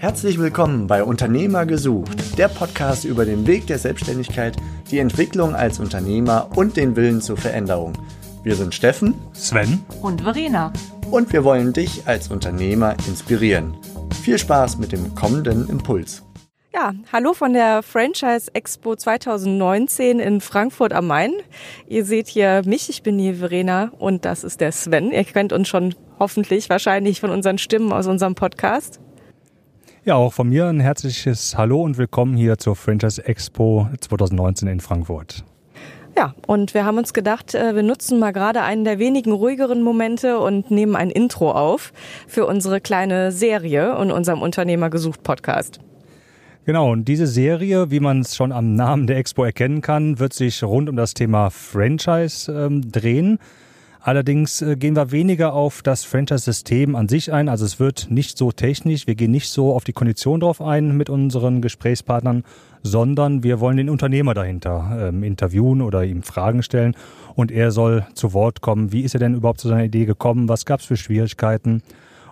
Herzlich 0.00 0.38
willkommen 0.38 0.86
bei 0.86 1.02
Unternehmer 1.02 1.66
gesucht, 1.66 2.38
der 2.38 2.46
Podcast 2.46 3.04
über 3.04 3.24
den 3.24 3.48
Weg 3.48 3.66
der 3.66 3.78
Selbstständigkeit, 3.78 4.56
die 4.92 5.00
Entwicklung 5.00 5.56
als 5.56 5.80
Unternehmer 5.80 6.50
und 6.54 6.76
den 6.76 6.94
Willen 6.94 7.20
zur 7.20 7.36
Veränderung. 7.36 7.94
Wir 8.44 8.54
sind 8.54 8.76
Steffen, 8.76 9.16
Sven 9.32 9.84
und 10.00 10.20
Verena. 10.20 10.72
Und 11.10 11.32
wir 11.32 11.42
wollen 11.42 11.72
dich 11.72 12.06
als 12.06 12.30
Unternehmer 12.30 12.94
inspirieren. 13.08 13.76
Viel 14.22 14.38
Spaß 14.38 14.78
mit 14.78 14.92
dem 14.92 15.16
kommenden 15.16 15.68
Impuls. 15.68 16.22
Ja, 16.72 16.92
hallo 17.12 17.32
von 17.32 17.52
der 17.52 17.82
Franchise 17.82 18.54
Expo 18.54 18.94
2019 18.94 20.20
in 20.20 20.40
Frankfurt 20.40 20.92
am 20.92 21.08
Main. 21.08 21.32
Ihr 21.88 22.04
seht 22.04 22.28
hier 22.28 22.62
mich, 22.64 22.88
ich 22.88 23.02
bin 23.02 23.18
die 23.18 23.34
Verena 23.34 23.90
und 23.98 24.24
das 24.24 24.44
ist 24.44 24.60
der 24.60 24.70
Sven. 24.70 25.10
Ihr 25.10 25.24
kennt 25.24 25.52
uns 25.52 25.66
schon 25.66 25.96
hoffentlich 26.20 26.70
wahrscheinlich 26.70 27.18
von 27.18 27.30
unseren 27.30 27.58
Stimmen 27.58 27.92
aus 27.92 28.06
unserem 28.06 28.36
Podcast. 28.36 29.00
Ja, 30.04 30.14
auch 30.14 30.32
von 30.32 30.48
mir 30.48 30.66
ein 30.66 30.80
herzliches 30.80 31.58
Hallo 31.58 31.82
und 31.82 31.98
willkommen 31.98 32.36
hier 32.36 32.56
zur 32.56 32.76
Franchise 32.76 33.26
Expo 33.26 33.88
2019 34.00 34.68
in 34.68 34.80
Frankfurt. 34.80 35.44
Ja, 36.16 36.34
und 36.46 36.72
wir 36.72 36.84
haben 36.84 36.98
uns 36.98 37.12
gedacht, 37.12 37.54
äh, 37.54 37.74
wir 37.74 37.82
nutzen 37.82 38.18
mal 38.18 38.32
gerade 38.32 38.62
einen 38.62 38.84
der 38.84 38.98
wenigen 38.98 39.32
ruhigeren 39.32 39.82
Momente 39.82 40.38
und 40.38 40.70
nehmen 40.70 40.94
ein 40.94 41.10
Intro 41.10 41.50
auf 41.50 41.92
für 42.28 42.46
unsere 42.46 42.80
kleine 42.80 43.32
Serie 43.32 43.98
und 43.98 44.12
unserem 44.12 44.40
Unternehmer 44.40 44.88
gesucht 44.88 45.24
Podcast. 45.24 45.80
Genau, 46.64 46.92
und 46.92 47.06
diese 47.06 47.26
Serie, 47.26 47.90
wie 47.90 48.00
man 48.00 48.20
es 48.20 48.36
schon 48.36 48.52
am 48.52 48.74
Namen 48.74 49.06
der 49.08 49.16
Expo 49.16 49.44
erkennen 49.44 49.80
kann, 49.80 50.18
wird 50.20 50.32
sich 50.32 50.62
rund 50.62 50.88
um 50.88 50.96
das 50.96 51.14
Thema 51.14 51.50
Franchise 51.50 52.52
ähm, 52.52 52.92
drehen. 52.92 53.38
Allerdings 54.00 54.62
äh, 54.62 54.76
gehen 54.76 54.94
wir 54.94 55.10
weniger 55.10 55.52
auf 55.52 55.82
das 55.82 56.04
Franchise-System 56.04 56.94
an 56.94 57.08
sich 57.08 57.32
ein. 57.32 57.48
Also 57.48 57.64
es 57.64 57.80
wird 57.80 58.08
nicht 58.10 58.38
so 58.38 58.52
technisch, 58.52 59.06
wir 59.06 59.16
gehen 59.16 59.30
nicht 59.30 59.50
so 59.50 59.74
auf 59.74 59.84
die 59.84 59.92
Kondition 59.92 60.40
drauf 60.40 60.62
ein 60.62 60.96
mit 60.96 61.10
unseren 61.10 61.60
Gesprächspartnern, 61.60 62.44
sondern 62.82 63.42
wir 63.42 63.60
wollen 63.60 63.76
den 63.76 63.90
Unternehmer 63.90 64.34
dahinter 64.34 65.08
ähm, 65.08 65.24
interviewen 65.24 65.82
oder 65.82 66.04
ihm 66.04 66.22
Fragen 66.22 66.62
stellen 66.62 66.94
und 67.34 67.50
er 67.50 67.70
soll 67.72 68.06
zu 68.14 68.32
Wort 68.32 68.60
kommen. 68.60 68.92
Wie 68.92 69.02
ist 69.02 69.14
er 69.14 69.20
denn 69.20 69.34
überhaupt 69.34 69.60
zu 69.60 69.68
seiner 69.68 69.84
Idee 69.84 70.04
gekommen? 70.04 70.48
Was 70.48 70.64
gab 70.64 70.80
es 70.80 70.86
für 70.86 70.96
Schwierigkeiten? 70.96 71.82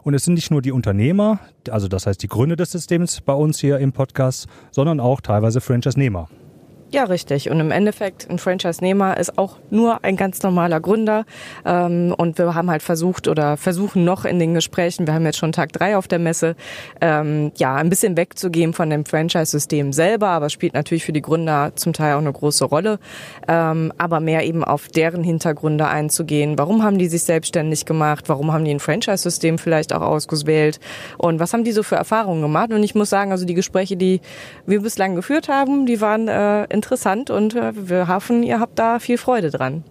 Und 0.04 0.14
es 0.14 0.24
sind 0.24 0.34
nicht 0.34 0.52
nur 0.52 0.62
die 0.62 0.70
Unternehmer, 0.70 1.40
also 1.68 1.88
das 1.88 2.06
heißt 2.06 2.22
die 2.22 2.28
Gründer 2.28 2.54
des 2.54 2.70
Systems 2.70 3.20
bei 3.20 3.32
uns 3.32 3.58
hier 3.58 3.78
im 3.80 3.92
Podcast, 3.92 4.46
sondern 4.70 5.00
auch 5.00 5.20
teilweise 5.20 5.60
Franchise-Nehmer. 5.60 6.28
Ja, 6.92 7.02
richtig. 7.02 7.50
Und 7.50 7.58
im 7.58 7.72
Endeffekt, 7.72 8.30
ein 8.30 8.38
Franchise-Nehmer 8.38 9.16
ist 9.16 9.38
auch 9.38 9.56
nur 9.70 10.04
ein 10.04 10.16
ganz 10.16 10.40
normaler 10.44 10.80
Gründer. 10.80 11.24
Ähm, 11.64 12.14
und 12.16 12.38
wir 12.38 12.54
haben 12.54 12.70
halt 12.70 12.82
versucht 12.82 13.26
oder 13.26 13.56
versuchen 13.56 14.04
noch 14.04 14.24
in 14.24 14.38
den 14.38 14.54
Gesprächen, 14.54 15.06
wir 15.06 15.14
haben 15.14 15.24
jetzt 15.24 15.38
schon 15.38 15.50
Tag 15.50 15.72
drei 15.72 15.96
auf 15.96 16.06
der 16.06 16.20
Messe, 16.20 16.54
ähm, 17.00 17.50
ja, 17.56 17.74
ein 17.74 17.88
bisschen 17.88 18.16
wegzugehen 18.16 18.72
von 18.72 18.88
dem 18.88 19.04
Franchise-System 19.04 19.92
selber, 19.92 20.28
aber 20.28 20.48
spielt 20.48 20.74
natürlich 20.74 21.04
für 21.04 21.12
die 21.12 21.22
Gründer 21.22 21.72
zum 21.74 21.92
Teil 21.92 22.14
auch 22.14 22.20
eine 22.20 22.32
große 22.32 22.64
Rolle. 22.64 23.00
Ähm, 23.48 23.92
aber 23.98 24.20
mehr 24.20 24.44
eben 24.44 24.62
auf 24.62 24.86
deren 24.86 25.24
Hintergründe 25.24 25.88
einzugehen. 25.88 26.56
Warum 26.56 26.84
haben 26.84 26.98
die 26.98 27.08
sich 27.08 27.24
selbstständig 27.24 27.84
gemacht? 27.84 28.28
Warum 28.28 28.52
haben 28.52 28.64
die 28.64 28.70
ein 28.70 28.80
Franchise-System 28.80 29.58
vielleicht 29.58 29.92
auch 29.92 30.02
ausgewählt? 30.02 30.78
Und 31.18 31.40
was 31.40 31.52
haben 31.52 31.64
die 31.64 31.72
so 31.72 31.82
für 31.82 31.96
Erfahrungen 31.96 32.42
gemacht? 32.42 32.72
Und 32.72 32.84
ich 32.84 32.94
muss 32.94 33.10
sagen, 33.10 33.32
also 33.32 33.44
die 33.44 33.54
Gespräche, 33.54 33.96
die 33.96 34.20
wir 34.66 34.82
bislang 34.82 35.16
geführt 35.16 35.48
haben, 35.48 35.86
die 35.86 36.00
waren 36.00 36.28
äh, 36.28 36.75
interessant 36.76 37.30
und 37.30 37.56
äh, 37.56 37.72
wir 37.74 38.06
hoffen, 38.06 38.44
ihr 38.44 38.60
habt 38.60 38.78
da 38.78 39.00
viel 39.00 39.18
Freude 39.18 39.50
dran. 39.50 39.82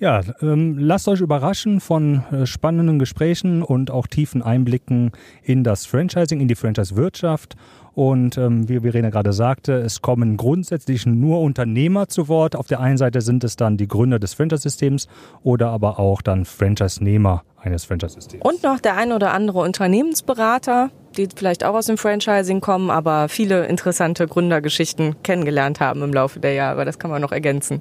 Ja, 0.00 0.20
ähm, 0.42 0.78
lasst 0.78 1.08
euch 1.08 1.20
überraschen 1.20 1.80
von 1.80 2.22
äh, 2.30 2.46
spannenden 2.46 3.00
Gesprächen 3.00 3.64
und 3.64 3.90
auch 3.90 4.06
tiefen 4.06 4.42
Einblicken 4.42 5.10
in 5.42 5.64
das 5.64 5.86
Franchising, 5.86 6.38
in 6.38 6.46
die 6.46 6.54
Franchise-Wirtschaft. 6.54 7.56
Und 7.94 8.38
ähm, 8.38 8.68
wie 8.68 8.78
Verena 8.78 9.10
gerade 9.10 9.32
sagte, 9.32 9.72
es 9.72 10.00
kommen 10.00 10.36
grundsätzlich 10.36 11.04
nur 11.04 11.40
Unternehmer 11.40 12.06
zu 12.06 12.28
Wort. 12.28 12.54
Auf 12.54 12.68
der 12.68 12.78
einen 12.78 12.96
Seite 12.96 13.22
sind 13.22 13.42
es 13.42 13.56
dann 13.56 13.76
die 13.76 13.88
Gründer 13.88 14.20
des 14.20 14.34
Franchise-Systems 14.34 15.08
oder 15.42 15.70
aber 15.70 15.98
auch 15.98 16.22
dann 16.22 16.44
Franchise-Nehmer 16.44 17.42
eines 17.60 17.84
Franchise-Systems. 17.84 18.44
Und 18.44 18.62
noch 18.62 18.78
der 18.78 18.96
ein 18.96 19.10
oder 19.10 19.32
andere 19.32 19.58
Unternehmensberater, 19.58 20.90
die 21.16 21.28
vielleicht 21.34 21.64
auch 21.64 21.74
aus 21.74 21.86
dem 21.86 21.98
Franchising 21.98 22.60
kommen, 22.60 22.90
aber 22.90 23.28
viele 23.28 23.66
interessante 23.66 24.26
Gründergeschichten 24.26 25.22
kennengelernt 25.22 25.80
haben 25.80 26.02
im 26.02 26.12
Laufe 26.12 26.40
der 26.40 26.54
Jahre. 26.54 26.84
Das 26.84 26.98
kann 26.98 27.10
man 27.10 27.22
noch 27.22 27.32
ergänzen. 27.32 27.80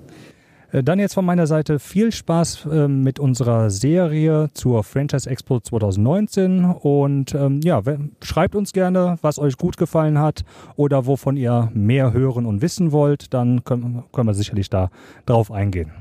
Äh, 0.71 0.83
dann 0.83 0.99
jetzt 0.99 1.13
von 1.13 1.25
meiner 1.25 1.47
Seite 1.47 1.79
viel 1.79 2.11
Spaß 2.11 2.67
ähm, 2.71 3.03
mit 3.03 3.19
unserer 3.19 3.69
Serie 3.69 4.49
zur 4.53 4.83
Franchise 4.83 5.29
Expo 5.29 5.59
2019 5.59 6.65
und 6.65 7.33
ähm, 7.33 7.61
ja, 7.63 7.81
schreibt 8.21 8.55
uns 8.55 8.73
gerne, 8.73 9.17
was 9.21 9.39
euch 9.39 9.57
gut 9.57 9.77
gefallen 9.77 10.19
hat 10.19 10.43
oder 10.75 11.05
wovon 11.05 11.37
ihr 11.37 11.69
mehr 11.73 12.13
hören 12.13 12.45
und 12.45 12.61
wissen 12.61 12.91
wollt, 12.91 13.33
dann 13.33 13.63
können, 13.63 14.03
können 14.11 14.27
wir 14.27 14.33
sicherlich 14.33 14.69
da 14.69 14.89
drauf 15.25 15.51
eingehen. 15.51 15.91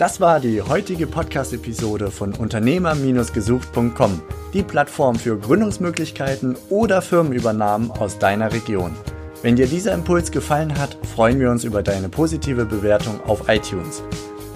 Das 0.00 0.18
war 0.18 0.40
die 0.40 0.62
heutige 0.62 1.06
Podcast-Episode 1.06 2.10
von 2.10 2.32
Unternehmer-gesucht.com, 2.32 4.22
die 4.54 4.62
Plattform 4.62 5.14
für 5.14 5.36
Gründungsmöglichkeiten 5.38 6.56
oder 6.70 7.02
Firmenübernahmen 7.02 7.90
aus 7.90 8.18
deiner 8.18 8.50
Region. 8.50 8.96
Wenn 9.42 9.56
dir 9.56 9.66
dieser 9.66 9.92
Impuls 9.92 10.30
gefallen 10.30 10.78
hat, 10.78 10.96
freuen 11.14 11.38
wir 11.38 11.50
uns 11.50 11.64
über 11.64 11.82
deine 11.82 12.08
positive 12.08 12.64
Bewertung 12.64 13.20
auf 13.26 13.50
iTunes. 13.50 14.02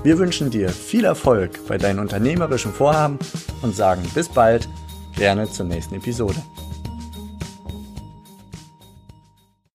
Wir 0.02 0.16
wünschen 0.16 0.48
dir 0.48 0.70
viel 0.70 1.04
Erfolg 1.04 1.60
bei 1.68 1.76
deinen 1.76 1.98
unternehmerischen 1.98 2.72
Vorhaben 2.72 3.18
und 3.60 3.76
sagen 3.76 4.00
bis 4.14 4.30
bald, 4.30 4.66
gerne 5.14 5.46
zur 5.50 5.66
nächsten 5.66 5.96
Episode. 5.96 6.42